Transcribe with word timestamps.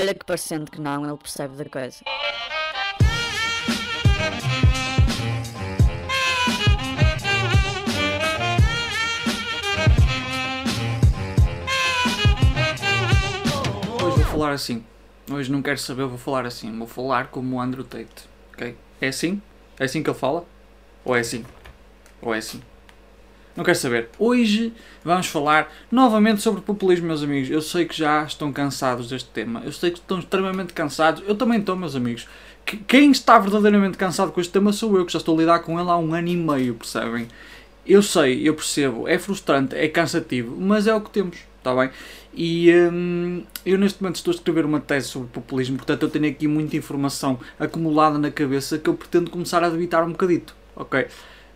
Olha 0.00 0.14
que 0.14 0.24
parecendo 0.24 0.70
que 0.70 0.80
não, 0.80 1.04
ele 1.04 1.16
percebe 1.16 1.56
da 1.56 1.64
coisa. 1.64 2.04
Hoje 14.00 14.16
vou 14.18 14.24
falar 14.24 14.52
assim. 14.52 14.84
Hoje 15.28 15.50
não 15.50 15.60
quero 15.60 15.78
saber, 15.78 16.04
vou 16.04 16.16
falar 16.16 16.46
assim. 16.46 16.78
Vou 16.78 16.86
falar 16.86 17.26
como 17.26 17.56
o 17.56 17.60
Andrew 17.60 17.82
Tate. 17.82 18.28
Ok? 18.52 18.76
É 19.00 19.08
assim? 19.08 19.42
É 19.80 19.84
assim 19.84 20.00
que 20.00 20.10
ele 20.10 20.16
fala? 20.16 20.44
Ou 21.04 21.16
é 21.16 21.20
assim? 21.20 21.44
Ou 22.22 22.32
é 22.32 22.38
assim? 22.38 22.62
Não 23.58 23.64
quero 23.64 23.76
saber. 23.76 24.08
Hoje 24.20 24.72
vamos 25.04 25.26
falar 25.26 25.68
novamente 25.90 26.40
sobre 26.40 26.60
populismo, 26.60 27.08
meus 27.08 27.24
amigos. 27.24 27.50
Eu 27.50 27.60
sei 27.60 27.86
que 27.86 27.96
já 27.96 28.22
estão 28.22 28.52
cansados 28.52 29.08
deste 29.08 29.28
tema. 29.30 29.62
Eu 29.64 29.72
sei 29.72 29.90
que 29.90 29.98
estão 29.98 30.20
extremamente 30.20 30.72
cansados. 30.72 31.24
Eu 31.26 31.34
também 31.34 31.58
estou, 31.58 31.74
meus 31.74 31.96
amigos. 31.96 32.28
Que- 32.64 32.76
Quem 32.76 33.10
está 33.10 33.36
verdadeiramente 33.36 33.98
cansado 33.98 34.30
com 34.30 34.40
este 34.40 34.52
tema 34.52 34.72
sou 34.72 34.96
eu, 34.96 35.04
que 35.04 35.12
já 35.12 35.18
estou 35.18 35.34
a 35.34 35.40
lidar 35.40 35.58
com 35.58 35.80
ele 35.80 35.90
há 35.90 35.96
um 35.96 36.14
ano 36.14 36.28
e 36.28 36.36
meio, 36.36 36.74
percebem? 36.74 37.26
Eu 37.84 38.00
sei, 38.00 38.48
eu 38.48 38.54
percebo, 38.54 39.08
é 39.08 39.18
frustrante, 39.18 39.74
é 39.74 39.88
cansativo, 39.88 40.54
mas 40.56 40.86
é 40.86 40.94
o 40.94 41.00
que 41.00 41.10
temos, 41.10 41.38
está 41.56 41.74
bem? 41.74 41.90
E 42.32 42.70
hum, 42.92 43.42
eu 43.66 43.76
neste 43.76 44.00
momento 44.00 44.16
estou 44.16 44.30
a 44.30 44.34
escrever 44.36 44.64
uma 44.66 44.78
tese 44.78 45.08
sobre 45.08 45.26
populismo, 45.30 45.78
portanto 45.78 46.02
eu 46.04 46.10
tenho 46.10 46.28
aqui 46.28 46.46
muita 46.46 46.76
informação 46.76 47.40
acumulada 47.58 48.18
na 48.18 48.30
cabeça 48.30 48.78
que 48.78 48.88
eu 48.88 48.94
pretendo 48.94 49.30
começar 49.32 49.64
a 49.64 49.68
debitar 49.70 50.04
um 50.04 50.12
bocadito, 50.12 50.54
ok? 50.76 51.06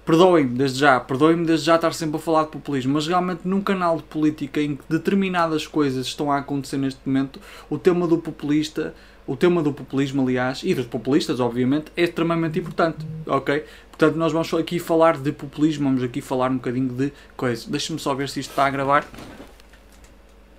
Perdoem-me 0.04 0.56
desde 0.56 0.80
já, 0.80 0.98
perdoem-me 0.98 1.46
desde 1.46 1.66
já 1.66 1.76
estar 1.76 1.92
sempre 1.94 2.16
a 2.16 2.18
falar 2.18 2.44
de 2.44 2.50
populismo, 2.50 2.94
mas 2.94 3.06
realmente 3.06 3.42
num 3.44 3.60
canal 3.60 3.96
de 3.96 4.02
política 4.02 4.60
em 4.60 4.74
que 4.74 4.82
determinadas 4.88 5.66
coisas 5.66 6.06
estão 6.06 6.30
a 6.30 6.38
acontecer 6.38 6.76
neste 6.76 7.00
momento, 7.04 7.38
o 7.70 7.78
tema 7.78 8.08
do 8.08 8.18
populista, 8.18 8.94
o 9.24 9.36
tema 9.36 9.62
do 9.62 9.72
populismo, 9.72 10.22
aliás, 10.22 10.62
e 10.64 10.74
dos 10.74 10.86
populistas, 10.86 11.38
obviamente, 11.38 11.92
é 11.96 12.02
extremamente 12.02 12.58
importante, 12.58 13.06
ok? 13.26 13.64
Portanto, 13.90 14.16
nós 14.16 14.32
vamos 14.32 14.52
aqui 14.54 14.80
falar 14.80 15.16
de 15.16 15.30
populismo, 15.30 15.84
vamos 15.84 16.02
aqui 16.02 16.20
falar 16.20 16.50
um 16.50 16.56
bocadinho 16.56 16.88
de 16.88 17.12
coisas. 17.36 17.66
Deixa-me 17.66 18.00
só 18.00 18.14
ver 18.14 18.28
se 18.28 18.40
isto 18.40 18.50
está 18.50 18.66
a 18.66 18.70
gravar. 18.70 19.06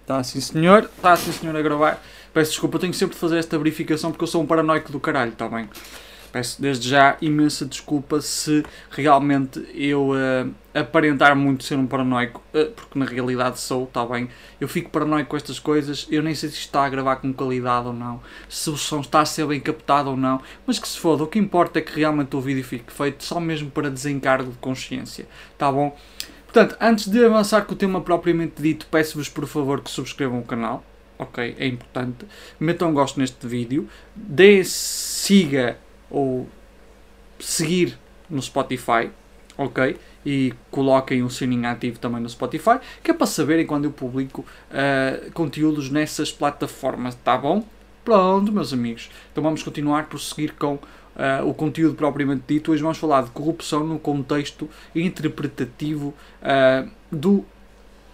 Está 0.01 0.23
sim 0.23 0.39
senhor, 0.39 0.89
está 0.95 1.15
sim 1.17 1.33
senhor 1.33 1.55
a 1.55 1.61
gravar. 1.61 2.01
Peço 2.33 2.51
desculpa, 2.51 2.79
tenho 2.79 2.93
sempre 2.93 3.15
de 3.15 3.19
fazer 3.19 3.37
esta 3.37 3.57
verificação 3.57 4.11
porque 4.11 4.23
eu 4.23 4.27
sou 4.27 4.41
um 4.41 4.45
paranoico 4.45 4.91
do 4.91 4.99
caralho, 4.99 5.33
está 5.33 5.49
bem? 5.49 5.69
Peço 6.33 6.59
desde 6.59 6.89
já 6.89 7.15
imensa 7.21 7.63
desculpa 7.63 8.19
se 8.19 8.65
realmente 8.89 9.63
eu 9.71 10.13
eh, 10.17 10.47
aparentar 10.73 11.35
muito 11.35 11.63
ser 11.63 11.77
um 11.77 11.85
paranoico, 11.85 12.41
eh, 12.55 12.71
porque 12.75 12.97
na 12.97 13.05
realidade 13.05 13.59
sou, 13.59 13.83
está 13.83 14.03
bem? 14.03 14.27
Eu 14.59 14.67
fico 14.67 14.89
paranoico 14.89 15.29
com 15.29 15.37
estas 15.37 15.59
coisas, 15.59 16.07
eu 16.09 16.23
nem 16.23 16.33
sei 16.33 16.49
se 16.49 16.55
está 16.55 16.85
a 16.85 16.89
gravar 16.89 17.17
com 17.17 17.31
qualidade 17.31 17.85
ou 17.85 17.93
não, 17.93 18.19
se 18.49 18.67
o 18.71 18.75
som 18.75 19.01
está 19.01 19.21
a 19.21 19.25
ser 19.25 19.45
bem 19.45 19.59
captado 19.59 20.09
ou 20.09 20.17
não, 20.17 20.41
mas 20.65 20.79
que 20.79 20.87
se 20.87 20.97
foda, 20.97 21.23
o 21.23 21.27
que 21.27 21.37
importa 21.37 21.77
é 21.77 21.83
que 21.83 21.99
realmente 21.99 22.35
o 22.35 22.41
vídeo 22.41 22.63
fique 22.63 22.91
feito 22.91 23.23
só 23.23 23.39
mesmo 23.39 23.69
para 23.69 23.91
desencargo 23.91 24.53
de 24.53 24.57
consciência, 24.57 25.27
está 25.51 25.71
bom? 25.71 25.95
Portanto, 26.45 26.75
antes 26.81 27.09
de 27.09 27.23
avançar 27.23 27.61
com 27.61 27.73
o 27.73 27.77
tema 27.77 28.01
propriamente 28.01 28.59
dito, 28.59 28.87
peço-vos 28.89 29.29
por 29.29 29.45
favor 29.45 29.81
que 29.81 29.91
subscrevam 29.91 30.39
o 30.39 30.43
canal, 30.43 30.83
ok? 31.19 31.55
É 31.59 31.67
importante. 31.67 32.25
Metam 32.59 32.89
um 32.89 32.93
gosto 32.93 33.19
neste 33.19 33.45
vídeo, 33.45 33.87
dê 34.15 34.63
siga 34.63 35.77
ou 36.13 36.47
seguir 37.39 37.97
no 38.29 38.41
Spotify, 38.41 39.09
ok? 39.57 39.97
E 40.25 40.53
coloquem 40.71 41.23
o 41.23 41.29
sininho 41.29 41.67
ativo 41.67 41.99
também 41.99 42.21
no 42.21 42.29
Spotify, 42.29 42.79
que 43.03 43.11
é 43.11 43.13
para 43.13 43.27
saberem 43.27 43.65
quando 43.65 43.85
eu 43.85 43.91
publico 43.91 44.45
ah, 44.71 45.19
conteúdos 45.33 45.89
nessas 45.89 46.31
plataformas, 46.31 47.15
tá 47.15 47.37
bom? 47.37 47.65
Pronto, 48.05 48.51
meus 48.51 48.71
amigos. 48.71 49.09
Então 49.31 49.43
vamos 49.43 49.63
continuar, 49.63 50.05
prosseguir 50.05 50.53
com 50.53 50.77
ah, 51.15 51.41
o 51.43 51.53
conteúdo 51.53 51.95
propriamente 51.95 52.43
dito. 52.47 52.71
Hoje 52.71 52.81
vamos 52.81 52.97
falar 52.97 53.23
de 53.23 53.31
corrupção 53.31 53.83
no 53.83 53.99
contexto 53.99 54.69
interpretativo 54.95 56.13
ah, 56.41 56.85
do 57.11 57.43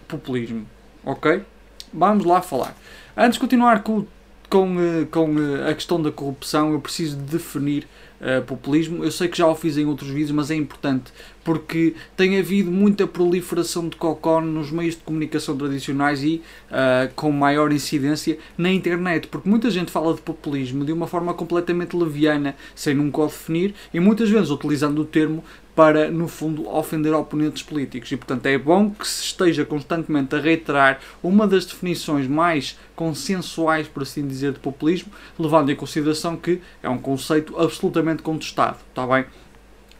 populismo, 0.08 0.66
ok? 1.04 1.44
Vamos 1.92 2.24
lá 2.24 2.40
falar. 2.40 2.74
Antes 3.16 3.34
de 3.34 3.40
continuar 3.40 3.82
com, 3.82 4.06
com, 4.50 4.80
eh, 4.80 5.06
com 5.08 5.38
eh, 5.38 5.70
a 5.70 5.74
questão 5.74 6.02
da 6.02 6.10
corrupção, 6.10 6.72
eu 6.72 6.80
preciso 6.80 7.16
de 7.16 7.22
definir 7.22 7.86
eh, 8.20 8.40
populismo. 8.40 9.04
Eu 9.04 9.12
sei 9.12 9.28
que 9.28 9.38
já 9.38 9.46
o 9.46 9.54
fiz 9.54 9.78
em 9.78 9.86
outros 9.86 10.10
vídeos, 10.10 10.32
mas 10.32 10.50
é 10.50 10.56
importante 10.56 11.12
porque 11.42 11.94
tem 12.16 12.38
havido 12.38 12.70
muita 12.70 13.06
proliferação 13.06 13.88
de 13.88 13.96
cocó 13.96 14.40
nos 14.40 14.70
meios 14.70 14.94
de 14.94 15.00
comunicação 15.00 15.56
tradicionais 15.56 16.22
e 16.22 16.42
ah, 16.70 17.08
com 17.16 17.32
maior 17.32 17.72
incidência 17.72 18.38
na 18.58 18.70
internet, 18.70 19.26
porque 19.28 19.48
muita 19.48 19.70
gente 19.70 19.90
fala 19.90 20.14
de 20.14 20.20
populismo 20.20 20.84
de 20.84 20.92
uma 20.92 21.06
forma 21.06 21.32
completamente 21.32 21.96
leviana, 21.96 22.54
sem 22.74 22.94
nunca 22.94 23.22
o 23.22 23.26
definir 23.26 23.74
e 23.92 23.98
muitas 23.98 24.28
vezes 24.28 24.50
utilizando 24.50 25.00
o 25.00 25.04
termo 25.04 25.42
para, 25.80 26.10
no 26.10 26.28
fundo, 26.28 26.68
ofender 26.68 27.14
oponentes 27.14 27.62
políticos. 27.62 28.12
E, 28.12 28.16
portanto, 28.18 28.44
é 28.44 28.58
bom 28.58 28.90
que 28.90 29.08
se 29.08 29.24
esteja 29.24 29.64
constantemente 29.64 30.36
a 30.36 30.38
reiterar 30.38 31.00
uma 31.22 31.48
das 31.48 31.64
definições 31.64 32.28
mais 32.28 32.78
consensuais, 32.94 33.88
por 33.88 34.02
assim 34.02 34.28
dizer, 34.28 34.52
de 34.52 34.58
populismo, 34.58 35.10
levando 35.38 35.70
em 35.70 35.74
consideração 35.74 36.36
que 36.36 36.60
é 36.82 36.88
um 36.90 36.98
conceito 36.98 37.58
absolutamente 37.58 38.22
contestado. 38.22 38.76
Está 38.90 39.06
bem? 39.06 39.24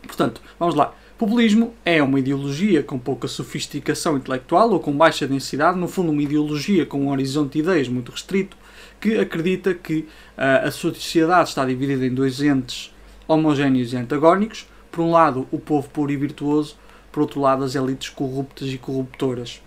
Portanto, 0.02 0.42
vamos 0.58 0.74
lá. 0.74 0.94
Populismo 1.16 1.72
é 1.82 2.02
uma 2.02 2.18
ideologia 2.18 2.82
com 2.82 2.98
pouca 2.98 3.26
sofisticação 3.26 4.18
intelectual 4.18 4.72
ou 4.72 4.80
com 4.80 4.94
baixa 4.94 5.26
densidade, 5.26 5.78
no 5.78 5.88
fundo, 5.88 6.12
uma 6.12 6.22
ideologia 6.22 6.84
com 6.84 7.06
um 7.06 7.10
horizonte 7.10 7.54
de 7.54 7.60
ideias 7.60 7.88
muito 7.88 8.12
restrito, 8.12 8.54
que 9.00 9.16
acredita 9.16 9.72
que 9.72 10.06
ah, 10.36 10.64
a 10.66 10.70
sociedade 10.70 11.48
está 11.48 11.64
dividida 11.64 12.04
em 12.04 12.12
dois 12.12 12.42
entes 12.42 12.94
homogéneos 13.26 13.94
e 13.94 13.96
antagónicos. 13.96 14.68
Por 14.90 15.02
um 15.02 15.10
lado, 15.10 15.46
o 15.50 15.58
povo 15.58 15.88
puro 15.88 16.10
e 16.10 16.16
virtuoso, 16.16 16.76
por 17.12 17.20
outro 17.20 17.40
lado, 17.40 17.64
as 17.64 17.74
elites 17.74 18.08
corruptas 18.08 18.68
e 18.68 18.78
corruptoras. 18.78 19.62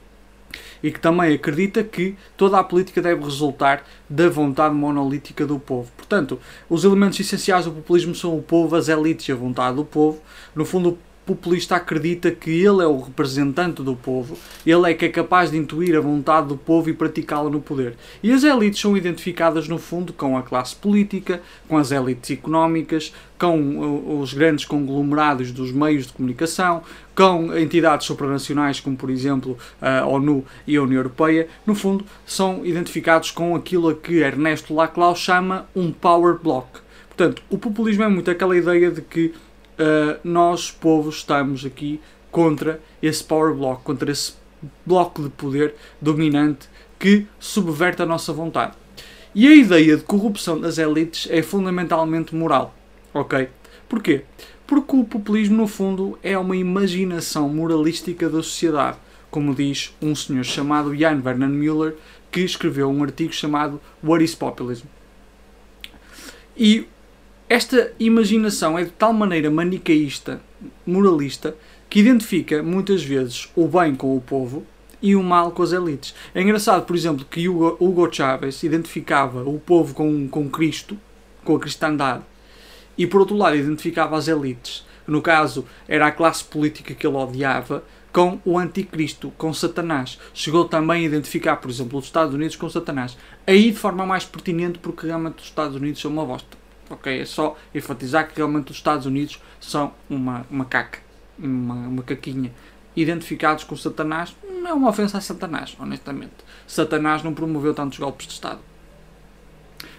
E 0.84 0.92
que 0.92 1.00
também 1.00 1.34
acredita 1.34 1.84
que 1.84 2.16
toda 2.38 2.60
a 2.60 2.64
política 2.64 3.02
deve 3.02 3.24
resultar 3.24 3.84
da 4.10 4.30
vontade 4.30 4.76
monolítica 4.76 5.48
do 5.48 5.58
povo. 5.58 5.92
Portanto, 5.98 6.40
os 6.70 6.84
elementos 6.84 7.20
essenciais 7.20 7.66
do 7.66 7.72
populismo 7.72 8.14
são 8.14 8.38
o 8.38 8.44
povo, 8.44 8.76
as 8.76 8.88
elites 8.90 9.28
e 9.28 9.32
a 9.32 9.36
vontade 9.36 9.78
do 9.78 9.86
povo. 9.86 10.22
No 10.54 10.66
fundo, 10.66 10.98
populista 11.26 11.76
acredita 11.76 12.32
que 12.32 12.50
ele 12.50 12.84
é 12.84 12.88
o 12.88 13.00
representante 13.00 13.82
do 13.82 13.96
povo, 13.96 14.38
ele 14.66 14.92
é 14.92 14.94
que 14.94 15.06
é 15.06 15.10
capaz 15.10 15.52
de 15.52 15.58
intuir 15.58 15.96
a 15.96 16.02
vontade 16.02 16.48
do 16.48 16.58
povo 16.58 16.90
e 16.90 16.94
praticá-la 16.94 17.50
no 17.50 17.62
poder. 17.62 17.96
E 18.22 18.32
as 18.32 18.44
elites 18.44 18.80
são 18.80 18.96
identificadas, 18.98 19.68
no 19.68 19.78
fundo, 19.78 20.12
com 20.14 20.38
a 20.38 20.44
classe 20.44 20.76
política, 20.76 21.42
com 21.68 21.78
as 21.78 21.92
elites 21.92 22.32
económicas, 22.32 23.14
com 23.40 23.60
uh, 23.60 24.20
os 24.20 24.34
grandes 24.34 24.66
conglomerados 24.66 25.52
dos 25.52 25.72
meios 25.72 26.08
de 26.08 26.14
comunicação, 26.14 26.84
com 27.16 27.56
entidades 27.58 28.08
supranacionais 28.08 28.80
como, 28.80 28.98
por 28.98 29.10
exemplo, 29.10 29.58
a 29.82 30.06
ONU 30.06 30.46
e 30.66 30.76
a 30.76 30.84
União 30.84 31.00
Europeia. 31.00 31.48
No 31.66 31.76
fundo, 31.76 32.06
são 32.26 32.66
identificados 32.66 33.32
com 33.32 33.56
aquilo 33.56 33.90
a 33.90 33.96
que 33.96 34.20
Ernesto 34.20 34.74
Laclau 34.74 35.16
chama 35.16 35.68
um 35.76 35.92
power 35.92 36.38
block. 36.42 36.84
Portanto, 37.08 37.44
o 37.50 37.58
populismo 37.58 38.04
é 38.04 38.08
muito 38.08 38.32
aquela 38.32 38.58
ideia 38.58 38.90
de 38.90 39.02
que 39.02 39.34
Uh, 39.84 40.18
nós, 40.24 40.72
povos, 40.72 41.18
estamos 41.18 41.66
aqui 41.66 42.00
contra 42.32 42.80
esse 43.02 43.22
power 43.22 43.54
block, 43.54 43.84
contra 43.84 44.10
esse 44.10 44.34
bloco 44.86 45.24
de 45.24 45.30
poder 45.30 45.76
dominante 46.00 46.70
que 46.98 47.28
subverte 47.38 48.02
a 48.02 48.06
nossa 48.06 48.32
vontade. 48.32 48.78
E 49.36 49.46
a 49.46 49.54
ideia 49.54 49.98
de 49.98 50.04
corrupção 50.04 50.58
das 50.58 50.78
elites 50.78 51.28
é 51.30 51.42
fundamentalmente 51.42 52.34
moral, 52.34 52.74
ok? 53.14 53.50
Porquê? 53.90 54.24
Porque 54.66 54.96
o 54.96 55.04
populismo, 55.04 55.58
no 55.58 55.68
fundo, 55.68 56.18
é 56.24 56.38
uma 56.38 56.56
imaginação 56.56 57.50
moralística 57.50 58.30
da 58.30 58.42
sociedade, 58.42 58.98
como 59.30 59.54
diz 59.54 59.94
um 60.02 60.16
senhor 60.16 60.46
chamado 60.46 60.96
Jan 60.96 61.20
Vernon 61.20 61.50
Müller, 61.50 61.96
que 62.32 62.40
escreveu 62.40 62.90
um 62.90 63.04
artigo 63.04 63.34
chamado 63.34 63.82
What 64.02 64.24
is 64.24 64.34
Populism? 64.34 64.86
E 66.56 66.88
esta 67.54 67.94
imaginação 68.00 68.80
é 68.80 68.84
de 68.84 68.90
tal 68.90 69.14
maneira 69.14 69.52
manicaísta, 69.52 70.42
moralista, 70.88 71.56
que 71.88 72.00
identifica 72.00 72.64
muitas 72.64 73.04
vezes 73.04 73.48
o 73.56 73.68
bem 73.68 73.94
com 73.94 74.18
o 74.18 74.20
povo 74.20 74.66
e 75.00 75.16
o 75.16 75.22
mal 75.22 75.52
com 75.52 75.62
as 75.62 75.72
elites. 75.72 76.16
É 76.34 76.42
engraçado, 76.42 76.84
por 76.84 76.96
exemplo, 76.96 77.24
que 77.30 77.48
Hugo, 77.48 77.78
Hugo 77.80 78.12
Chávez 78.12 78.64
identificava 78.64 79.48
o 79.48 79.60
povo 79.60 79.94
com, 79.94 80.28
com 80.28 80.50
Cristo, 80.50 80.98
com 81.44 81.56
a 81.56 81.60
cristandade, 81.60 82.24
e 82.98 83.06
por 83.06 83.20
outro 83.20 83.38
lado 83.38 83.56
identificava 83.56 84.18
as 84.18 84.28
elites, 84.28 84.84
no 85.06 85.22
caso 85.22 85.64
era 85.88 86.08
a 86.08 86.12
classe 86.12 86.44
política 86.44 86.96
que 86.96 87.06
ele 87.06 87.18
odiava, 87.18 87.84
com 88.12 88.40
o 88.44 88.58
anticristo, 88.58 89.32
com 89.38 89.54
Satanás. 89.54 90.18
Chegou 90.34 90.66
também 90.66 91.04
a 91.04 91.06
identificar, 91.06 91.58
por 91.58 91.70
exemplo, 91.70 92.00
os 92.00 92.06
Estados 92.06 92.34
Unidos 92.34 92.56
com 92.56 92.68
Satanás. 92.68 93.16
Aí 93.46 93.70
de 93.70 93.78
forma 93.78 94.08
mais 94.08 94.26
pertinente, 94.26 94.80
porque 94.80 95.06
realmente 95.06 95.38
os 95.38 95.46
Estados 95.46 95.76
Unidos 95.76 96.02
são 96.02 96.10
uma 96.10 96.26
bosta. 96.26 96.63
Ok, 96.90 97.22
é 97.22 97.26
só 97.26 97.58
enfatizar 97.74 98.28
que 98.28 98.36
realmente 98.36 98.72
os 98.72 98.78
Estados 98.78 99.06
Unidos 99.06 99.42
são 99.60 99.94
uma, 100.10 100.46
uma 100.50 100.66
caca, 100.66 101.00
uma, 101.40 101.76
uma 101.76 102.04
caquinha. 102.04 102.52
Identificados 102.96 103.64
com 103.64 103.76
Satanás, 103.76 104.36
não 104.62 104.70
é 104.70 104.74
uma 104.74 104.90
ofensa 104.90 105.18
a 105.18 105.22
Satanás, 105.22 105.76
honestamente. 105.80 106.34
Satanás 106.68 107.24
não 107.24 107.34
promoveu 107.34 107.74
tantos 107.74 107.98
golpes 107.98 108.28
de 108.28 108.34
Estado. 108.34 108.60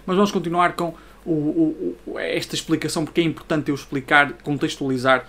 mas 0.05 0.15
vamos 0.15 0.31
continuar 0.31 0.73
com 0.73 0.93
o, 1.25 1.31
o, 1.31 1.97
o, 2.05 2.19
esta 2.19 2.53
explicação, 2.55 3.03
porque 3.03 3.19
é 3.19 3.23
importante 3.23 3.69
eu 3.69 3.75
explicar, 3.75 4.33
contextualizar 4.43 5.25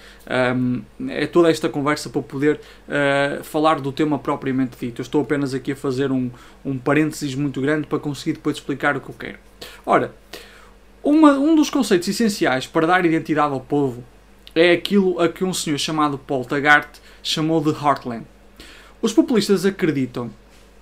um, 0.55 0.83
é 1.09 1.27
toda 1.27 1.51
esta 1.51 1.69
conversa 1.69 2.11
para 2.11 2.23
poder 2.23 2.61
uh, 2.87 3.43
falar 3.43 3.81
do 3.81 3.91
tema 3.91 4.19
propriamente 4.19 4.77
dito. 4.79 5.01
Eu 5.01 5.03
estou 5.03 5.23
apenas 5.23 5.55
aqui 5.55 5.73
a 5.73 5.77
fazer 5.77 6.13
um, 6.13 6.31
um 6.65 6.77
parênteses 6.77 7.35
muito 7.35 7.61
grande 7.61 7.87
para 7.87 7.99
conseguir 7.99 8.35
depois 8.35 8.57
explicar 8.57 8.97
o 8.97 9.01
que 9.01 9.09
eu 9.09 9.15
quero. 9.19 9.39
Ora, 9.87 10.15
uma, 11.07 11.39
um 11.39 11.55
dos 11.55 11.71
conceitos 11.71 12.09
essenciais 12.09 12.67
para 12.67 12.85
dar 12.85 13.05
identidade 13.05 13.53
ao 13.53 13.61
povo 13.61 14.03
é 14.57 14.73
aquilo 14.73 15.21
a 15.21 15.29
que 15.29 15.45
um 15.45 15.55
senhor 15.55 15.79
chamado 15.79 16.19
Paul 16.19 16.45
Taggart 16.45 16.99
chamou 17.23 17.61
de 17.61 17.71
Heartland. 17.71 18.27
Os 19.01 19.13
populistas 19.13 19.65
acreditam 19.65 20.33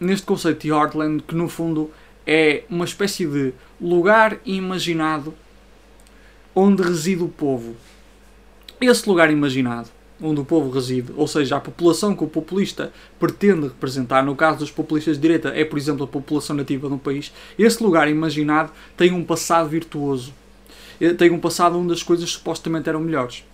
neste 0.00 0.24
conceito 0.24 0.62
de 0.62 0.70
Heartland 0.70 1.22
que, 1.24 1.34
no 1.34 1.46
fundo, 1.46 1.90
é 2.26 2.64
uma 2.70 2.86
espécie 2.86 3.26
de 3.26 3.52
lugar 3.78 4.38
imaginado 4.46 5.34
onde 6.54 6.82
reside 6.82 7.22
o 7.22 7.28
povo. 7.28 7.76
Esse 8.80 9.06
lugar 9.06 9.30
imaginado, 9.30 9.90
onde 10.20 10.40
o 10.40 10.44
povo 10.44 10.70
reside, 10.70 11.12
ou 11.16 11.26
seja, 11.26 11.56
a 11.56 11.60
população 11.60 12.14
que 12.14 12.24
o 12.24 12.28
populista 12.28 12.92
pretende 13.18 13.68
representar, 13.68 14.24
no 14.24 14.36
caso 14.36 14.58
dos 14.60 14.70
populistas 14.70 15.16
de 15.16 15.22
direita, 15.22 15.48
é, 15.48 15.64
por 15.64 15.78
exemplo, 15.78 16.04
a 16.04 16.08
população 16.08 16.56
nativa 16.56 16.88
de 16.88 16.94
um 16.94 16.98
país, 16.98 17.32
esse 17.58 17.82
lugar 17.82 18.08
imaginado 18.08 18.70
tem 18.96 19.12
um 19.12 19.24
passado 19.24 19.68
virtuoso. 19.68 20.32
Tem 21.18 21.30
um 21.30 21.40
passado 21.40 21.76
onde 21.76 21.92
as 21.92 22.02
coisas 22.02 22.30
supostamente 22.30 22.88
eram 22.88 23.00
melhores. 23.00 23.44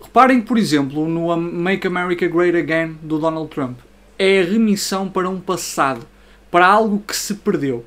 Reparem, 0.00 0.40
por 0.40 0.56
exemplo, 0.56 1.06
no 1.08 1.36
Make 1.36 1.86
America 1.86 2.26
Great 2.28 2.56
Again 2.56 2.96
do 3.02 3.18
Donald 3.18 3.50
Trump. 3.50 3.78
É 4.18 4.40
a 4.40 4.44
remissão 4.44 5.08
para 5.08 5.28
um 5.28 5.40
passado 5.40 6.06
para 6.50 6.66
algo 6.66 7.02
que 7.06 7.14
se 7.14 7.34
perdeu. 7.34 7.84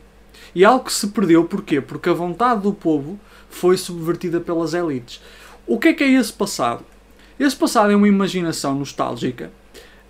E 0.54 0.66
algo 0.66 0.86
que 0.86 0.94
se 0.94 1.08
perdeu 1.08 1.46
porquê? 1.46 1.80
Porque 1.80 2.10
a 2.10 2.14
vontade 2.14 2.62
do 2.62 2.74
povo 2.74 3.20
foi 3.50 3.78
subvertida 3.78 4.40
pelas 4.40 4.74
elites. 4.74 5.22
O 5.66 5.80
que 5.80 5.88
é 5.88 5.94
que 5.94 6.04
é 6.04 6.12
esse 6.12 6.34
passado? 6.34 6.84
Esse 7.40 7.56
passado 7.56 7.92
é 7.92 7.96
uma 7.96 8.08
imaginação 8.08 8.76
nostálgica 8.76 9.52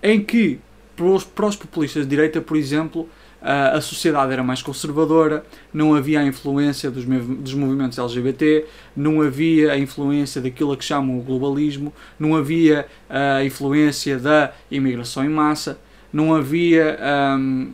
em 0.01 0.19
que, 0.23 0.59
para 0.95 1.05
os, 1.05 1.55
populistas 1.55 2.03
de 2.03 2.09
direita, 2.09 2.41
por 2.41 2.57
exemplo, 2.57 3.07
a 3.41 3.79
sociedade 3.79 4.33
era 4.33 4.43
mais 4.43 4.61
conservadora, 4.61 5.45
não 5.73 5.95
havia 5.95 6.19
a 6.19 6.25
influência 6.25 6.91
dos, 6.91 7.05
dos 7.05 7.53
movimentos 7.53 7.97
LGBT, 7.97 8.65
não 8.95 9.21
havia 9.21 9.73
a 9.73 9.77
influência 9.77 10.41
daquilo 10.41 10.75
que 10.75 10.83
chamam 10.83 11.19
o 11.19 11.21
globalismo, 11.21 11.93
não 12.19 12.35
havia 12.35 12.87
a 13.09 13.43
influência 13.43 14.17
da 14.17 14.51
imigração 14.69 15.23
em 15.23 15.29
massa, 15.29 15.79
não 16.11 16.35
havia 16.35 16.97
um, 17.37 17.73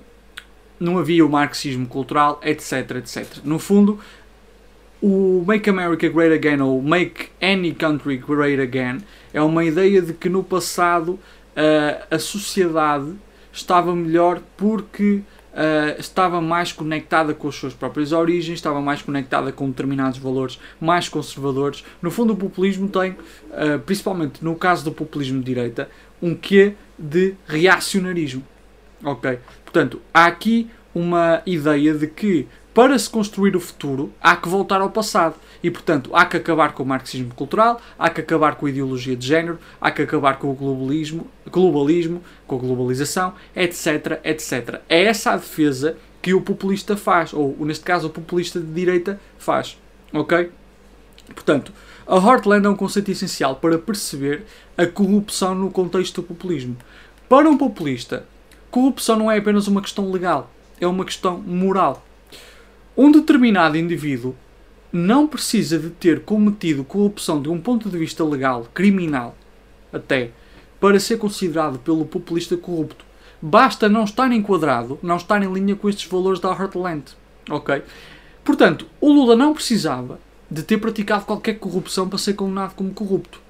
não 0.79 0.97
havia 0.97 1.25
o 1.25 1.29
marxismo 1.29 1.87
cultural, 1.87 2.39
etc, 2.43 2.97
etc. 2.97 3.25
No 3.43 3.57
fundo, 3.57 3.99
o 5.07 5.43
Make 5.45 5.69
America 5.69 6.09
Great 6.09 6.33
Again 6.33 6.61
ou 6.61 6.81
Make 6.81 7.29
Any 7.39 7.75
Country 7.75 8.17
Great 8.17 8.59
Again 8.59 9.03
é 9.31 9.39
uma 9.39 9.63
ideia 9.63 10.01
de 10.01 10.13
que 10.13 10.27
no 10.27 10.43
passado 10.43 11.11
uh, 11.11 12.05
a 12.09 12.17
sociedade 12.17 13.13
estava 13.53 13.95
melhor 13.95 14.41
porque 14.57 15.21
uh, 15.53 15.99
estava 15.99 16.41
mais 16.41 16.71
conectada 16.71 17.35
com 17.35 17.47
as 17.47 17.53
suas 17.53 17.75
próprias 17.75 18.11
origens, 18.13 18.57
estava 18.57 18.81
mais 18.81 19.03
conectada 19.03 19.51
com 19.51 19.69
determinados 19.69 20.17
valores 20.17 20.59
mais 20.81 21.07
conservadores. 21.07 21.85
No 22.01 22.09
fundo, 22.09 22.33
o 22.33 22.35
populismo 22.35 22.89
tem, 22.89 23.11
uh, 23.11 23.77
principalmente 23.85 24.43
no 24.43 24.55
caso 24.55 24.83
do 24.85 24.91
populismo 24.91 25.37
de 25.37 25.45
direita, 25.45 25.87
um 26.19 26.33
quê 26.33 26.73
de 26.97 27.35
reacionarismo. 27.45 28.43
Ok? 29.03 29.37
Portanto, 29.63 30.01
há 30.11 30.25
aqui 30.25 30.67
uma 30.95 31.43
ideia 31.45 31.93
de 31.93 32.07
que 32.07 32.47
para 32.75 32.99
se 32.99 33.09
construir 33.09 33.55
o 33.55 33.59
futuro 33.61 34.11
há 34.21 34.35
que 34.35 34.49
voltar 34.49 34.81
ao 34.81 34.89
passado. 34.89 35.35
E, 35.63 35.71
portanto, 35.71 36.09
há 36.13 36.25
que 36.25 36.35
acabar 36.35 36.73
com 36.73 36.83
o 36.83 36.85
marxismo 36.85 37.33
cultural, 37.33 37.81
há 37.97 38.09
que 38.09 38.19
acabar 38.19 38.55
com 38.55 38.65
a 38.65 38.69
ideologia 38.69 39.15
de 39.15 39.25
género, 39.25 39.57
há 39.79 39.89
que 39.89 40.01
acabar 40.01 40.37
com 40.37 40.51
o 40.51 40.53
globalismo, 40.53 41.25
globalismo 41.49 42.21
com 42.45 42.57
a 42.57 42.59
globalização, 42.59 43.33
etc, 43.55 44.19
etc. 44.25 44.81
É 44.89 45.05
essa 45.05 45.31
a 45.31 45.37
defesa 45.37 45.95
que 46.21 46.33
o 46.33 46.41
populista 46.41 46.97
faz, 46.97 47.31
ou 47.31 47.55
neste 47.61 47.85
caso 47.85 48.07
o 48.07 48.09
populista 48.09 48.59
de 48.59 48.67
direita 48.67 49.21
faz. 49.39 49.77
Ok? 50.11 50.51
Portanto, 51.33 51.71
a 52.05 52.17
Heartland 52.17 52.65
é 52.65 52.69
um 52.69 52.75
conceito 52.75 53.09
essencial 53.09 53.55
para 53.55 53.79
perceber 53.79 54.43
a 54.77 54.85
corrupção 54.85 55.55
no 55.55 55.71
contexto 55.71 56.21
do 56.21 56.27
populismo. 56.27 56.75
Para 57.29 57.49
um 57.49 57.57
populista, 57.57 58.25
corrupção 58.69 59.15
não 59.15 59.31
é 59.31 59.37
apenas 59.37 59.65
uma 59.65 59.81
questão 59.81 60.11
legal, 60.11 60.51
é 60.81 60.85
uma 60.85 61.05
questão 61.05 61.37
moral. 61.39 62.05
Um 62.97 63.11
determinado 63.11 63.77
indivíduo 63.77 64.33
não 64.91 65.27
precisa 65.27 65.77
de 65.77 65.89
ter 65.89 66.21
cometido 66.21 66.85
corrupção 66.85 67.41
de 67.41 67.49
um 67.49 67.59
ponto 67.59 67.89
de 67.89 67.97
vista 67.97 68.23
legal, 68.23 68.67
criminal, 68.73 69.35
até, 69.91 70.31
para 70.79 70.97
ser 70.97 71.17
considerado 71.17 71.77
pelo 71.79 72.05
populista 72.05 72.55
corrupto. 72.55 73.03
Basta 73.41 73.89
não 73.89 74.05
estar 74.05 74.31
enquadrado, 74.31 74.97
não 75.03 75.17
estar 75.17 75.43
em 75.43 75.51
linha 75.51 75.75
com 75.75 75.89
estes 75.89 76.09
valores 76.09 76.39
da 76.39 76.51
Heartland. 76.51 77.03
Ok? 77.49 77.83
Portanto, 78.45 78.87
o 79.01 79.11
Lula 79.11 79.35
não 79.35 79.53
precisava 79.53 80.17
de 80.49 80.63
ter 80.63 80.77
praticado 80.77 81.25
qualquer 81.25 81.55
corrupção 81.55 82.07
para 82.07 82.17
ser 82.17 82.35
condenado 82.35 82.75
como 82.75 82.93
corrupto. 82.93 83.41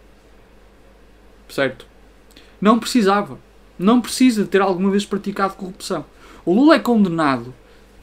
Certo? 1.48 1.86
Não 2.60 2.80
precisava. 2.80 3.38
Não 3.78 4.02
precisa 4.02 4.44
de 4.44 4.50
ter 4.50 4.62
alguma 4.62 4.90
vez 4.90 5.06
praticado 5.06 5.54
corrupção. 5.54 6.04
O 6.44 6.54
Lula 6.54 6.76
é 6.76 6.80
condenado 6.80 7.54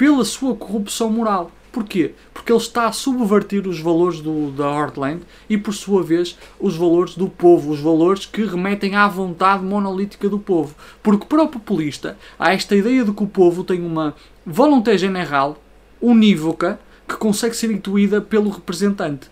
pela 0.03 0.25
sua 0.25 0.57
corrupção 0.57 1.09
moral. 1.09 1.53
Porquê? 1.71 2.11
Porque 2.35 2.51
ele 2.51 2.59
está 2.59 2.89
a 2.89 2.93
subverter 2.93 3.69
os 3.69 3.79
valores 3.79 4.21
do, 4.21 4.51
da 4.51 4.69
Heartland 4.69 5.23
e, 5.49 5.57
por 5.57 5.73
sua 5.73 6.03
vez, 6.03 6.37
os 6.59 6.77
valores 6.77 7.15
do 7.15 7.29
povo, 7.29 7.71
os 7.71 7.79
valores 7.79 8.27
que 8.27 8.45
remetem 8.45 8.97
à 8.97 9.07
vontade 9.07 9.63
monolítica 9.63 10.29
do 10.29 10.41
povo. 10.41 10.75
Porque 11.05 11.25
para 11.25 11.45
o 11.45 11.49
populista 11.49 12.19
há 12.37 12.53
esta 12.53 12.75
ideia 12.75 13.05
de 13.05 13.13
que 13.13 13.23
o 13.23 13.29
povo 13.29 13.63
tem 13.63 13.81
uma 13.81 14.17
volonté 14.45 14.99
general 14.99 15.57
unívoca 16.01 16.81
que 17.09 17.15
consegue 17.15 17.55
ser 17.55 17.71
intuída 17.71 18.21
pelo 18.21 18.51
representante. 18.51 19.31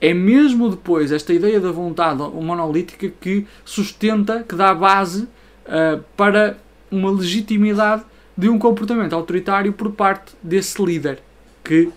É 0.00 0.14
mesmo 0.14 0.70
depois 0.70 1.10
esta 1.10 1.34
ideia 1.34 1.58
da 1.58 1.72
vontade 1.72 2.22
monolítica 2.22 3.12
que 3.20 3.44
sustenta, 3.64 4.44
que 4.44 4.54
dá 4.54 4.72
base 4.72 5.24
uh, 5.66 6.00
para 6.16 6.58
uma 6.92 7.10
legitimidade 7.10 8.04
de 8.36 8.48
um 8.48 8.58
comportamento 8.58 9.14
autoritário 9.14 9.72
por 9.72 9.92
parte 9.92 10.34
desse 10.42 10.82
líder 10.82 11.22
que 11.62 11.90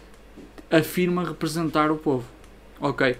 afirma 0.69 1.23
representar 1.23 1.91
o 1.91 1.97
povo. 1.97 2.25
Ok? 2.79 3.15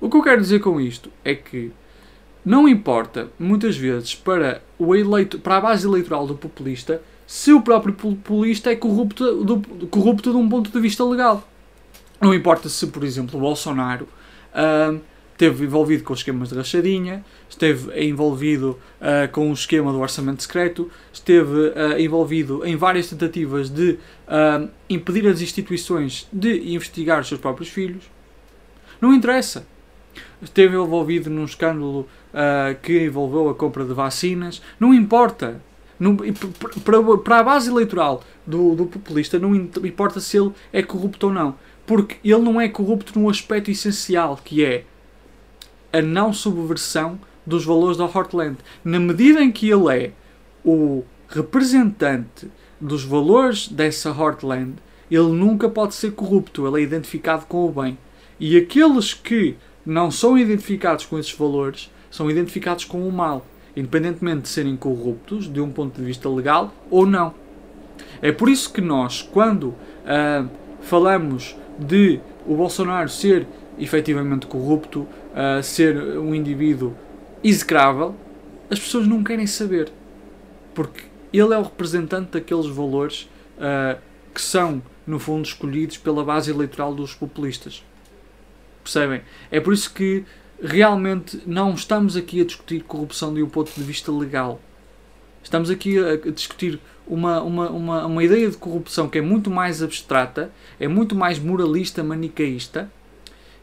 O 0.00 0.10
que 0.10 0.16
eu 0.16 0.22
quero 0.22 0.40
dizer 0.40 0.60
com 0.60 0.80
isto 0.80 1.10
é 1.24 1.34
que 1.34 1.72
não 2.44 2.68
importa, 2.68 3.28
muitas 3.38 3.76
vezes, 3.76 4.14
para, 4.14 4.62
o 4.78 4.94
eleito, 4.96 5.38
para 5.38 5.58
a 5.58 5.60
base 5.60 5.86
eleitoral 5.86 6.26
do 6.26 6.34
populista, 6.34 7.00
se 7.26 7.52
o 7.52 7.62
próprio 7.62 7.94
populista 7.94 8.70
é 8.70 8.76
corrupto, 8.76 9.44
do, 9.44 9.86
corrupto 9.86 10.32
de 10.32 10.36
um 10.36 10.48
ponto 10.48 10.70
de 10.70 10.80
vista 10.80 11.04
legal. 11.04 11.46
Não 12.20 12.34
importa 12.34 12.68
se, 12.68 12.88
por 12.88 13.04
exemplo, 13.04 13.38
o 13.38 13.40
Bolsonaro 13.40 14.08
uh, 14.52 15.00
esteve 15.32 15.64
envolvido 15.64 16.04
com 16.04 16.12
os 16.12 16.20
esquemas 16.20 16.50
de 16.50 16.54
rachadinha, 16.54 17.24
esteve 17.48 18.04
envolvido 18.04 18.78
uh, 19.00 19.30
com 19.32 19.50
o 19.50 19.52
esquema 19.52 19.92
do 19.92 20.00
orçamento 20.00 20.42
secreto, 20.42 20.90
esteve 21.12 21.68
uh, 21.68 21.98
envolvido 21.98 22.64
em 22.64 22.76
várias 22.76 23.08
tentativas 23.08 23.68
de 23.68 23.98
uh, 24.28 24.68
impedir 24.88 25.26
as 25.26 25.40
instituições 25.40 26.28
de 26.32 26.72
investigar 26.74 27.20
os 27.20 27.28
seus 27.28 27.40
próprios 27.40 27.70
filhos. 27.70 28.04
Não 29.00 29.12
interessa. 29.12 29.66
Esteve 30.40 30.76
envolvido 30.76 31.30
num 31.30 31.44
escândalo 31.44 32.06
que 32.82 33.04
envolveu 33.04 33.48
a 33.48 33.54
compra 33.54 33.84
de 33.84 33.92
vacinas. 33.94 34.62
Não 34.78 34.92
importa. 34.92 35.60
Para, 36.84 37.18
para 37.18 37.38
a 37.38 37.42
base 37.42 37.70
eleitoral 37.70 38.22
do, 38.46 38.74
do 38.74 38.86
populista, 38.86 39.38
não 39.38 39.54
importa 39.54 40.20
se 40.20 40.36
ele 40.36 40.52
é 40.72 40.82
corrupto 40.82 41.28
ou 41.28 41.32
não. 41.32 41.56
Porque 41.86 42.16
ele 42.24 42.42
não 42.42 42.60
é 42.60 42.68
corrupto 42.68 43.18
num 43.18 43.28
aspecto 43.28 43.70
essencial, 43.70 44.38
que 44.44 44.64
é 44.64 44.84
a 45.92 46.00
não 46.00 46.32
subversão 46.32 47.18
dos 47.46 47.64
valores 47.64 47.96
da 47.96 48.04
Heartland. 48.04 48.58
Na 48.84 48.98
medida 48.98 49.42
em 49.42 49.50
que 49.50 49.70
ele 49.70 49.94
é 49.94 50.12
o 50.64 51.04
representante 51.28 52.50
dos 52.80 53.04
valores 53.04 53.68
dessa 53.68 54.10
Heartland, 54.10 54.74
ele 55.10 55.32
nunca 55.32 55.68
pode 55.68 55.94
ser 55.94 56.12
corrupto, 56.12 56.66
ele 56.66 56.80
é 56.80 56.84
identificado 56.84 57.46
com 57.46 57.66
o 57.66 57.70
bem. 57.70 57.98
E 58.40 58.56
aqueles 58.56 59.12
que 59.12 59.56
não 59.84 60.10
são 60.10 60.38
identificados 60.38 61.04
com 61.04 61.18
esses 61.18 61.32
valores 61.32 61.90
são 62.10 62.30
identificados 62.30 62.84
com 62.84 63.06
o 63.06 63.12
mal, 63.12 63.44
independentemente 63.76 64.42
de 64.42 64.48
serem 64.48 64.76
corruptos 64.76 65.52
de 65.52 65.60
um 65.60 65.70
ponto 65.70 65.98
de 65.98 66.04
vista 66.04 66.28
legal 66.28 66.72
ou 66.90 67.06
não. 67.06 67.34
É 68.20 68.32
por 68.32 68.48
isso 68.48 68.72
que 68.72 68.80
nós, 68.80 69.22
quando 69.22 69.64
uh, 69.64 70.48
falamos 70.80 71.56
de 71.78 72.20
o 72.46 72.54
Bolsonaro 72.54 73.08
ser 73.08 73.46
efetivamente 73.78 74.46
corrupto, 74.46 75.00
uh, 75.00 75.62
ser 75.62 75.96
um 76.18 76.34
indivíduo 76.34 76.94
execrável, 77.42 78.14
as 78.70 78.78
pessoas 78.78 79.06
não 79.06 79.22
querem 79.22 79.46
saber. 79.46 79.90
Porque 80.74 81.04
ele 81.32 81.54
é 81.54 81.58
o 81.58 81.62
representante 81.62 82.32
daqueles 82.32 82.66
valores 82.66 83.28
uh, 83.58 84.00
que 84.34 84.40
são 84.40 84.82
no 85.06 85.18
fundo, 85.18 85.44
escolhidos 85.44 85.98
pela 85.98 86.24
base 86.24 86.50
eleitoral 86.50 86.94
dos 86.94 87.14
populistas. 87.14 87.84
Percebem? 88.82 89.22
É 89.50 89.60
por 89.60 89.72
isso 89.72 89.92
que 89.92 90.24
realmente 90.62 91.40
não 91.46 91.74
estamos 91.74 92.16
aqui 92.16 92.40
a 92.40 92.44
discutir 92.44 92.82
corrupção 92.82 93.34
de 93.34 93.42
um 93.42 93.48
ponto 93.48 93.72
de 93.72 93.82
vista 93.82 94.12
legal. 94.12 94.60
Estamos 95.42 95.70
aqui 95.70 95.98
a 95.98 96.16
discutir 96.30 96.78
uma, 97.06 97.42
uma, 97.42 97.70
uma, 97.70 98.06
uma 98.06 98.24
ideia 98.24 98.48
de 98.48 98.56
corrupção 98.56 99.08
que 99.08 99.18
é 99.18 99.20
muito 99.20 99.50
mais 99.50 99.82
abstrata, 99.82 100.52
é 100.78 100.86
muito 100.86 101.16
mais 101.16 101.38
moralista, 101.38 102.02
manicaísta, 102.02 102.90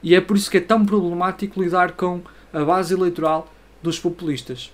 e 0.01 0.15
é 0.15 0.21
por 0.21 0.37
isso 0.37 0.49
que 0.49 0.57
é 0.57 0.61
tão 0.61 0.85
problemático 0.85 1.61
lidar 1.61 1.93
com 1.93 2.21
a 2.53 2.63
base 2.63 2.93
eleitoral 2.93 3.51
dos 3.81 3.99
populistas. 3.99 4.71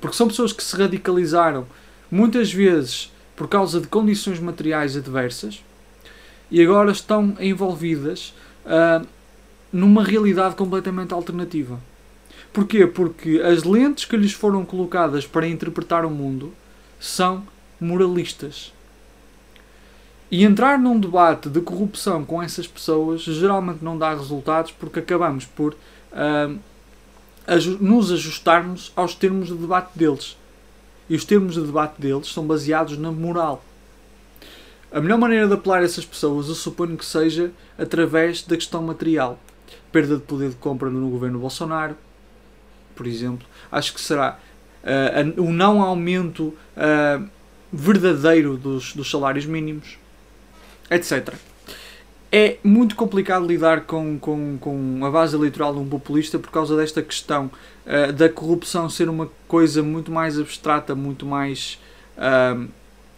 Porque 0.00 0.16
são 0.16 0.28
pessoas 0.28 0.52
que 0.52 0.62
se 0.62 0.76
radicalizaram 0.76 1.66
muitas 2.10 2.52
vezes 2.52 3.12
por 3.36 3.48
causa 3.48 3.80
de 3.80 3.86
condições 3.86 4.38
materiais 4.38 4.96
adversas 4.96 5.62
e 6.50 6.62
agora 6.62 6.90
estão 6.90 7.36
envolvidas 7.38 8.34
uh, 8.66 9.06
numa 9.72 10.04
realidade 10.04 10.56
completamente 10.56 11.14
alternativa. 11.14 11.80
Porquê? 12.52 12.86
Porque 12.86 13.40
as 13.40 13.62
lentes 13.62 14.04
que 14.04 14.16
lhes 14.16 14.32
foram 14.32 14.64
colocadas 14.64 15.26
para 15.26 15.46
interpretar 15.46 16.04
o 16.04 16.10
mundo 16.10 16.52
são 16.98 17.46
moralistas. 17.80 18.72
E 20.30 20.44
entrar 20.44 20.78
num 20.78 20.98
debate 20.98 21.48
de 21.48 21.60
corrupção 21.60 22.24
com 22.24 22.40
essas 22.40 22.66
pessoas 22.66 23.22
geralmente 23.22 23.82
não 23.82 23.98
dá 23.98 24.14
resultados 24.14 24.70
porque 24.70 25.00
acabamos 25.00 25.44
por 25.44 25.74
uh, 26.12 26.58
nos 27.80 28.12
ajustarmos 28.12 28.92
aos 28.94 29.14
termos 29.14 29.48
de 29.48 29.54
debate 29.54 29.90
deles. 29.96 30.36
E 31.08 31.16
os 31.16 31.24
termos 31.24 31.54
de 31.54 31.62
debate 31.62 32.00
deles 32.00 32.28
são 32.28 32.46
baseados 32.46 32.96
na 32.96 33.10
moral. 33.10 33.64
A 34.92 35.00
melhor 35.00 35.18
maneira 35.18 35.48
de 35.48 35.54
apelar 35.54 35.80
a 35.80 35.84
essas 35.84 36.04
pessoas 36.04 36.48
eu 36.48 36.54
suponho 36.54 36.96
que 36.96 37.04
seja 37.04 37.52
através 37.76 38.42
da 38.42 38.56
questão 38.56 38.82
material. 38.82 39.38
Perda 39.90 40.16
de 40.16 40.22
poder 40.22 40.50
de 40.50 40.56
compra 40.56 40.90
no 40.90 41.10
governo 41.10 41.40
Bolsonaro, 41.40 41.96
por 42.94 43.06
exemplo. 43.06 43.46
Acho 43.70 43.94
que 43.94 44.00
será 44.00 44.38
uh, 44.84 45.42
o 45.42 45.52
não 45.52 45.82
aumento 45.82 46.54
uh, 46.76 47.28
verdadeiro 47.72 48.56
dos, 48.56 48.92
dos 48.92 49.08
salários 49.08 49.46
mínimos, 49.46 49.96
etc. 50.90 51.34
É 52.32 52.58
muito 52.62 52.94
complicado 52.94 53.46
lidar 53.46 53.82
com, 53.82 54.18
com, 54.18 54.56
com 54.60 55.00
a 55.04 55.10
base 55.10 55.34
eleitoral 55.34 55.72
de 55.72 55.80
um 55.80 55.88
populista 55.88 56.38
por 56.38 56.50
causa 56.50 56.76
desta 56.76 57.02
questão 57.02 57.50
uh, 57.86 58.12
da 58.12 58.28
corrupção 58.28 58.88
ser 58.88 59.08
uma 59.08 59.28
coisa 59.48 59.82
muito 59.82 60.12
mais 60.12 60.38
abstrata, 60.38 60.94
muito 60.94 61.26
mais 61.26 61.78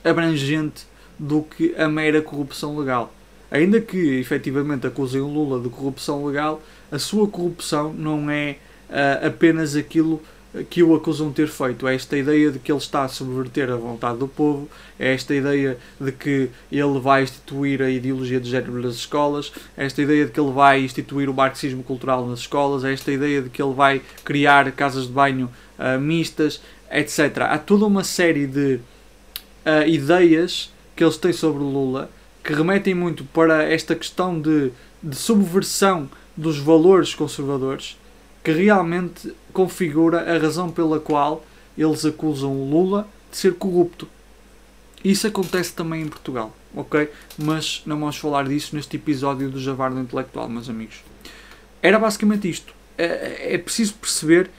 abrangente 0.05 0.87
do 1.19 1.43
que 1.43 1.75
a 1.77 1.89
mera 1.89 2.23
corrupção 2.23 2.79
legal. 2.79 3.13
Ainda 3.51 3.81
que 3.81 3.99
efetivamente 4.19 4.87
acusem 4.87 5.21
o 5.21 5.27
Lula 5.27 5.61
de 5.61 5.69
corrupção 5.69 6.25
legal, 6.25 6.63
a 6.91 6.99
sua 6.99 7.29
corrupção 7.29 7.93
não 7.93 8.31
é 8.31 8.57
uh, 8.89 9.27
apenas 9.27 9.77
aquilo 9.77 10.23
que 10.69 10.83
o 10.83 10.95
acusam 10.95 11.29
de 11.29 11.35
ter 11.35 11.49
feito. 11.49 11.89
É 11.89 11.95
esta 11.95 12.17
ideia 12.17 12.51
de 12.51 12.59
que 12.59 12.71
ele 12.71 12.79
está 12.79 13.05
a 13.05 13.09
subverter 13.09 13.71
a 13.71 13.77
vontade 13.77 14.19
do 14.19 14.29
povo, 14.29 14.69
é 14.99 15.15
esta 15.15 15.35
ideia 15.35 15.79
de 16.01 16.13
que 16.13 16.51
ele 16.71 17.01
vai 17.01 17.23
instituir 17.23 17.81
a 17.81 17.91
ideologia 17.91 18.41
de 18.41 18.51
género 18.51 18.81
nas 18.81 18.95
escolas, 18.95 19.53
é 19.77 19.87
esta 19.87 20.03
ideia 20.03 20.27
de 20.27 20.33
que 20.33 20.41
ele 20.41 20.53
vai 20.53 20.81
instituir 20.83 21.29
o 21.29 21.35
marxismo 21.35 21.83
cultural 21.83 22.27
nas 22.27 22.41
escolas, 22.41 22.85
é 22.85 22.93
esta 22.93 23.11
ideia 23.11 23.41
de 23.41 23.49
que 23.49 23.63
ele 23.63 23.75
vai 23.75 24.03
criar 24.25 24.71
casas 24.73 25.07
de 25.07 25.13
banho 25.13 25.51
uh, 25.79 26.01
mistas, 26.01 26.61
etc. 26.91 27.43
Há 27.49 27.59
toda 27.59 27.87
uma 27.87 28.05
série 28.05 28.47
de 28.47 28.81
uh, 29.65 29.87
ideias 29.87 30.71
que 30.95 31.03
eles 31.03 31.17
têm 31.17 31.33
sobre 31.33 31.63
Lula 31.63 32.11
que 32.45 32.53
remetem 32.53 32.95
muito 32.95 33.25
para 33.25 33.63
esta 33.63 33.95
questão 33.95 34.41
de, 34.41 34.73
de 35.03 35.15
subversão 35.15 36.11
dos 36.37 36.59
valores 36.59 37.15
conservadores 37.15 37.97
que 38.43 38.51
realmente 38.51 39.35
configura 39.53 40.21
a 40.35 40.39
razão 40.39 40.71
pela 40.71 40.99
qual 40.99 41.45
eles 41.77 42.05
acusam 42.05 42.53
o 42.53 42.71
Lula 42.71 43.09
de 43.31 43.37
ser 43.37 43.55
corrupto. 43.55 44.09
Isso 45.05 45.27
acontece 45.27 45.73
também 45.73 46.03
em 46.03 46.09
Portugal, 46.09 46.55
ok? 46.75 47.11
Mas 47.39 47.83
não 47.87 47.99
vamos 47.99 48.17
falar 48.17 48.47
disso 48.47 48.75
neste 48.77 48.97
episódio 48.97 49.51
do 49.51 49.61
Javardo 49.61 49.99
Intelectual, 49.99 50.49
meus 50.49 50.69
amigos. 50.69 51.03
Era 51.81 51.99
basicamente 51.99 52.49
isto. 52.49 52.73
É, 52.97 53.55
é 53.55 53.59
preciso 53.59 53.95
perceber 53.95 54.51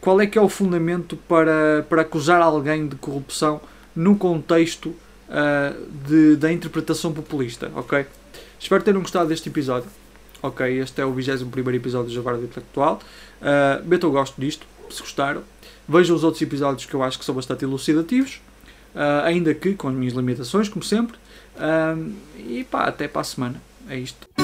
qual 0.00 0.20
é 0.20 0.26
que 0.26 0.38
é 0.38 0.40
o 0.40 0.48
fundamento 0.48 1.16
para, 1.16 1.84
para 1.88 2.02
acusar 2.02 2.40
alguém 2.40 2.86
de 2.86 2.96
corrupção 2.96 3.60
no 3.96 4.16
contexto 4.16 4.90
uh, 5.28 5.86
de, 6.06 6.36
da 6.36 6.52
interpretação 6.52 7.12
populista, 7.12 7.70
ok? 7.74 8.06
Espero 8.60 8.82
terem 8.82 9.00
gostado 9.00 9.28
deste 9.28 9.48
episódio. 9.48 9.90
Ok, 10.40 10.66
este 10.78 11.00
é 11.00 11.04
o 11.04 11.12
21 11.12 11.74
episódio 11.74 12.08
do 12.08 12.14
Javardo 12.14 12.44
Intelectual. 12.44 13.00
Uh, 13.42 13.82
Beto, 13.84 14.06
eu 14.06 14.12
gosto 14.12 14.40
disto, 14.40 14.64
se 14.88 15.00
gostaram. 15.00 15.42
Vejam 15.88 16.14
os 16.14 16.22
outros 16.22 16.40
episódios 16.40 16.86
que 16.86 16.94
eu 16.94 17.02
acho 17.02 17.18
que 17.18 17.24
são 17.24 17.34
bastante 17.34 17.64
elucidativos, 17.64 18.40
uh, 18.94 19.24
ainda 19.24 19.52
que 19.52 19.74
com 19.74 19.88
as 19.88 19.94
minhas 19.94 20.14
limitações, 20.14 20.68
como 20.68 20.84
sempre. 20.84 21.16
Uh, 21.56 22.14
e 22.36 22.64
pá, 22.64 22.84
até 22.84 23.08
para 23.08 23.22
a 23.22 23.24
semana. 23.24 23.60
É 23.88 23.98
isto. 23.98 24.37